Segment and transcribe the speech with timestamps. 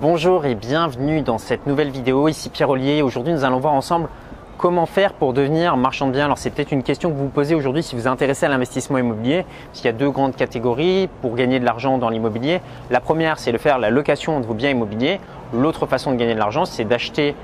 [0.00, 2.26] Bonjour et bienvenue dans cette nouvelle vidéo.
[2.26, 3.02] Ici Pierre Ollier.
[3.02, 4.08] Aujourd'hui, nous allons voir ensemble
[4.56, 6.24] comment faire pour devenir marchand de biens.
[6.24, 8.48] Alors, c'est peut-être une question que vous vous posez aujourd'hui si vous vous intéressez à
[8.48, 9.44] l'investissement immobilier.
[9.66, 12.62] Parce y a deux grandes catégories pour gagner de l'argent dans l'immobilier.
[12.88, 15.20] La première, c'est de faire la location de vos biens immobiliers.
[15.52, 17.34] L'autre façon de gagner de l'argent, c'est d'acheter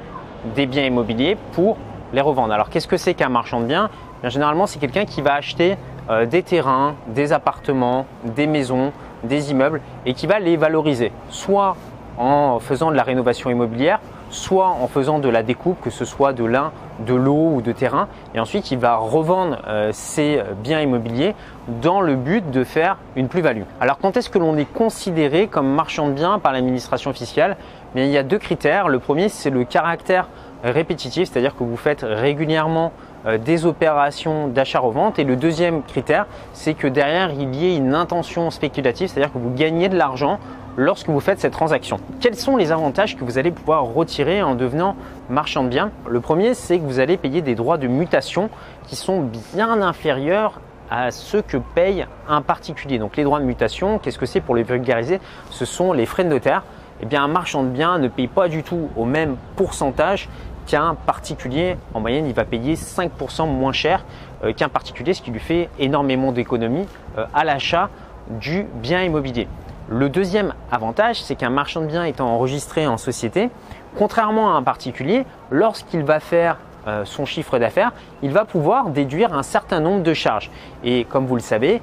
[0.56, 1.76] des biens immobiliers pour
[2.14, 2.54] les revendre.
[2.54, 3.90] Alors, qu'est-ce que c'est qu'un marchand de biens?
[4.22, 5.76] Bien, Généralement, c'est quelqu'un qui va acheter
[6.08, 8.92] euh, des terrains, des appartements, des maisons,
[9.22, 11.12] des immeubles et qui va les valoriser.
[11.28, 11.76] Soit
[12.18, 14.00] en faisant de la rénovation immobilière,
[14.30, 16.72] soit en faisant de la découpe, que ce soit de l'un,
[17.06, 18.08] de l'eau ou de terrain.
[18.34, 21.34] Et ensuite, il va revendre euh, ces biens immobiliers
[21.80, 23.62] dans le but de faire une plus-value.
[23.80, 27.56] Alors, quand est-ce que l'on est considéré comme marchand de biens par l'administration fiscale?
[27.94, 28.88] Il y a deux critères.
[28.88, 30.28] Le premier, c'est le caractère
[30.64, 32.92] répétitif, c'est-à-dire que vous faites régulièrement
[33.26, 35.18] euh, des opérations d'achat-revente.
[35.18, 39.38] Et le deuxième critère, c'est que derrière, il y ait une intention spéculative, c'est-à-dire que
[39.38, 40.38] vous gagnez de l'argent
[40.78, 41.98] lorsque vous faites cette transaction.
[42.20, 44.94] Quels sont les avantages que vous allez pouvoir retirer en devenant
[45.28, 45.90] marchand de biens?
[46.08, 48.48] Le premier, c'est que vous allez payer des droits de mutation
[48.86, 53.00] qui sont bien inférieurs à ceux que paye un particulier.
[53.00, 55.20] Donc les droits de mutation, qu'est-ce que c'est pour les vulgariser?
[55.50, 56.62] Ce sont les frais de notaire.
[57.02, 60.28] Eh bien, un marchand de biens ne paye pas du tout au même pourcentage
[60.68, 61.76] qu'un particulier.
[61.92, 64.04] En moyenne, il va payer 5% moins cher
[64.44, 67.90] euh, qu'un particulier, ce qui lui fait énormément d'économies euh, à l'achat
[68.30, 69.48] du bien immobilier.
[69.90, 73.48] Le deuxième avantage, c'est qu'un marchand de biens étant enregistré en société,
[73.96, 79.32] contrairement à un particulier, lorsqu'il va faire euh, son chiffre d'affaires, il va pouvoir déduire
[79.32, 80.50] un certain nombre de charges.
[80.84, 81.80] Et comme vous le savez,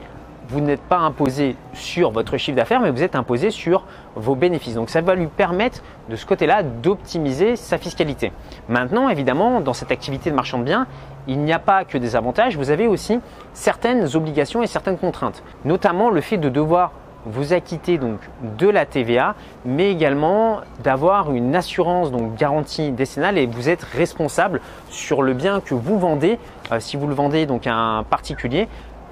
[0.49, 4.75] vous n'êtes pas imposé sur votre chiffre d'affaires, mais vous êtes imposé sur vos bénéfices.
[4.75, 8.31] Donc ça va lui permettre de ce côté-là d'optimiser sa fiscalité.
[8.69, 10.85] Maintenant, évidemment, dans cette activité de marchand de biens,
[11.27, 13.19] il n'y a pas que des avantages, vous avez aussi
[13.53, 16.91] certaines obligations et certaines contraintes, notamment le fait de devoir
[17.25, 18.19] vous acquitter donc
[18.57, 24.61] de la TVA, mais également d'avoir une assurance donc garantie décennale et vous êtes responsable
[24.89, 26.39] sur le bien que vous vendez.
[26.71, 28.67] Euh, si vous le vendez donc à un particulier,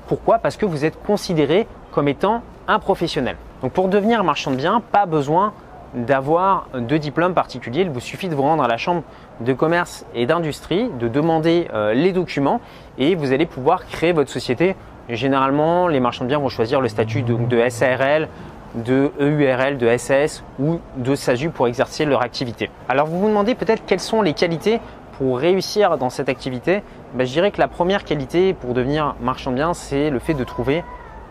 [0.07, 0.39] pourquoi?
[0.39, 3.37] Parce que vous êtes considéré comme étant un professionnel.
[3.61, 5.53] Donc pour devenir marchand de biens, pas besoin
[5.93, 7.81] d'avoir de diplôme particulier.
[7.81, 9.03] Il vous suffit de vous rendre à la chambre
[9.41, 12.61] de commerce et d'industrie, de demander euh, les documents
[12.97, 14.75] et vous allez pouvoir créer votre société
[15.09, 18.27] généralement, les marchands de biens vont choisir le statut de, SARL,
[18.75, 22.69] de EURL, de SAS ou de SASU pour exercer leur activité.
[22.89, 24.79] Alors vous vous demandez peut-être quelles sont les qualités
[25.17, 26.81] pour réussir dans cette activité.
[27.13, 30.33] Ben, je dirais que la première qualité pour devenir marchand de biens, c'est le fait
[30.33, 30.83] de trouver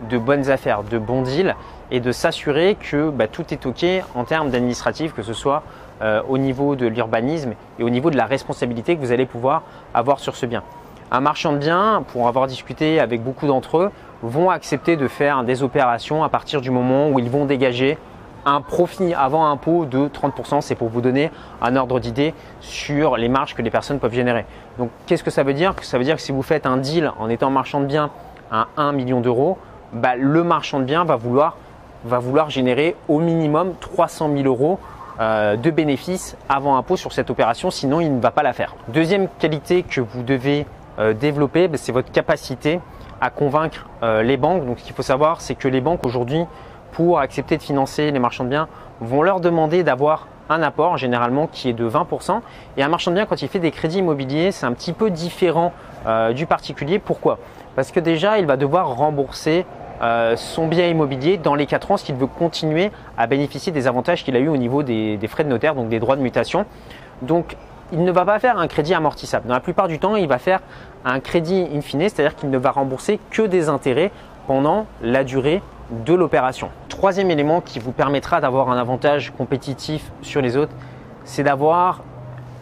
[0.09, 1.55] de bonnes affaires, de bons deals
[1.91, 3.85] et de s'assurer que ben, tout est OK
[4.15, 5.63] en termes d'administratif, que ce soit
[6.01, 9.63] euh, au niveau de l'urbanisme et au niveau de la responsabilité que vous allez pouvoir
[9.93, 10.63] avoir sur ce bien.
[11.15, 13.91] Un marchand de biens, pour avoir discuté avec beaucoup d'entre eux,
[14.23, 17.99] vont accepter de faire des opérations à partir du moment où ils vont dégager
[18.45, 20.61] un profit avant impôt de 30%.
[20.61, 21.29] C'est pour vous donner
[21.61, 24.47] un ordre d'idée sur les marges que les personnes peuvent générer.
[24.79, 25.75] Donc, qu'est-ce que ça veut dire?
[25.83, 28.09] Ça veut dire que si vous faites un deal en étant marchand de biens
[28.49, 29.59] à 1 million d'euros,
[29.93, 31.57] bah, le marchand de biens va vouloir,
[32.05, 34.79] va vouloir générer au minimum 300 000 euros
[35.19, 38.75] euh, de bénéfices avant impôt sur cette opération, sinon il ne va pas la faire.
[38.87, 40.65] Deuxième qualité que vous devez
[41.13, 42.79] développer, ben, c'est votre capacité
[43.23, 44.65] à convaincre euh, les banques.
[44.65, 46.43] Donc ce qu'il faut savoir, c'est que les banques aujourd'hui,
[46.91, 48.67] pour accepter de financer les marchands de biens,
[48.99, 52.41] vont leur demander d'avoir un apport généralement qui est de 20%.
[52.75, 55.09] Et un marchand de biens, quand il fait des crédits immobiliers, c'est un petit peu
[55.09, 55.71] différent
[56.05, 56.99] euh, du particulier.
[56.99, 57.39] Pourquoi?
[57.77, 59.65] Parce que déjà, il va devoir rembourser
[60.35, 64.35] son bien immobilier dans les 4 ans s'il veut continuer à bénéficier des avantages qu'il
[64.35, 66.65] a eu au niveau des, des, frais de notaire, donc des droits de mutation.
[67.21, 67.55] Donc
[67.91, 69.47] il ne va pas faire un crédit amortissable.
[69.47, 70.61] Dans la plupart du temps, il va faire
[71.05, 74.11] un crédit in fine, c'est-à-dire qu'il ne va rembourser que des intérêts
[74.47, 75.61] pendant la durée
[75.91, 76.69] de l'opération.
[76.89, 80.73] Troisième élément qui vous permettra d'avoir un avantage compétitif sur les autres,
[81.25, 82.01] c'est d'avoir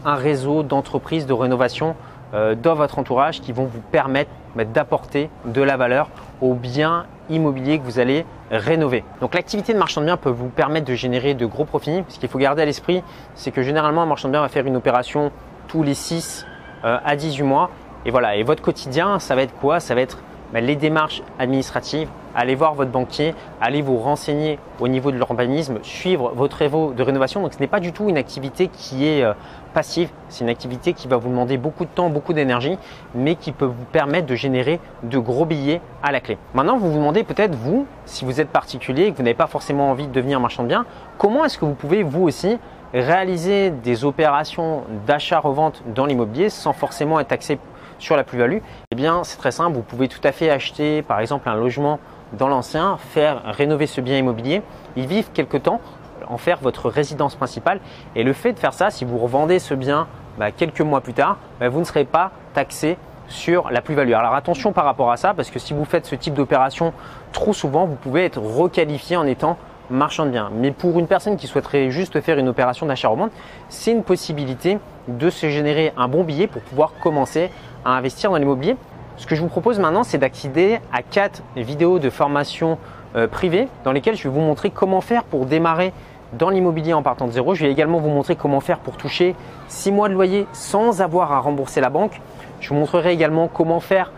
[0.05, 1.95] un réseau d'entreprises de rénovation
[2.33, 6.09] euh, dans votre entourage qui vont vous permettre bah, d'apporter de la valeur
[6.41, 9.03] aux biens immobiliers que vous allez rénover.
[9.21, 12.03] Donc l'activité de marchand de biens peut vous permettre de générer de gros profits.
[12.09, 13.03] Ce qu'il faut garder à l'esprit,
[13.35, 15.31] c'est que généralement un marchand de biens va faire une opération
[15.67, 16.45] tous les 6
[16.83, 17.71] euh, à 18 mois.
[18.05, 19.79] Et voilà, et votre quotidien, ça va être quoi?
[19.79, 20.19] Ça va être
[20.59, 26.31] les démarches administratives, allez voir votre banquier, allez vous renseigner au niveau de l'urbanisme, suivre
[26.35, 27.41] votre révo de rénovation.
[27.41, 29.33] Donc ce n'est pas du tout une activité qui est euh,
[29.73, 32.77] passive, c'est une activité qui va vous demander beaucoup de temps, beaucoup d'énergie,
[33.15, 36.37] mais qui peut vous permettre de générer de gros billets à la clé.
[36.53, 39.47] Maintenant, vous vous demandez peut-être, vous, si vous êtes particulier et que vous n'avez pas
[39.47, 40.85] forcément envie de devenir marchand de biens,
[41.17, 42.59] comment est-ce que vous pouvez vous aussi
[42.93, 47.57] réaliser des opérations d'achat-revente dans l'immobilier sans forcément être taxé
[48.01, 48.59] sur la plus-value
[48.91, 49.75] Eh bien, c'est très simple.
[49.75, 51.99] Vous pouvez tout à fait acheter, par exemple, un logement
[52.33, 54.61] dans l'ancien, faire rénover ce bien immobilier,
[54.95, 55.81] y vivre quelque temps.
[56.27, 57.79] en faire votre résidence principale.
[58.15, 60.07] Et le fait de faire ça, si vous revendez ce bien
[60.37, 64.13] bah, quelques mois plus tard, bah, vous ne serez pas taxé sur la plus-value.
[64.13, 66.93] Alors attention par rapport à ça, parce que si vous faites ce type d'opération
[67.33, 69.57] trop souvent, vous pouvez être requalifié en étant
[69.89, 70.51] marchand de biens.
[70.53, 73.31] Mais pour une personne qui souhaiterait juste faire une opération d'achat-revente,
[73.69, 74.77] c'est une possibilité
[75.07, 77.49] de se générer un bon billet pour pouvoir commencer
[77.85, 78.75] à investir dans l'immobilier.
[79.17, 82.77] Ce que je vous propose maintenant, c'est d'accéder à quatre vidéos de formation
[83.15, 85.93] euh, privée dans lesquelles je vais vous montrer comment faire pour démarrer
[86.33, 87.53] dans l'immobilier en partant de zéro.
[87.55, 89.35] Je vais également vous montrer comment faire pour toucher
[89.67, 92.21] 6 mois de loyer sans avoir à rembourser la banque.
[92.59, 94.11] Je vous montrerai également comment faire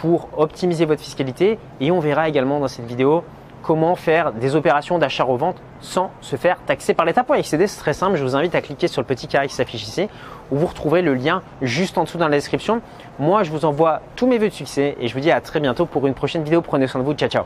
[0.00, 3.24] pour optimiser votre fiscalité et on verra également dans cette vidéo
[3.62, 7.24] comment faire des opérations d'achat-revente sans se faire taxer par l'État.
[7.24, 8.16] Pour accéder, c'est très simple.
[8.16, 10.08] Je vous invite à cliquer sur le petit carré qui s'affiche ici
[10.50, 12.80] où vous retrouverez le lien juste en dessous dans la description.
[13.18, 15.60] Moi, je vous envoie tous mes vœux de succès et je vous dis à très
[15.60, 16.62] bientôt pour une prochaine vidéo.
[16.62, 17.14] Prenez soin de vous.
[17.14, 17.44] Ciao, ciao.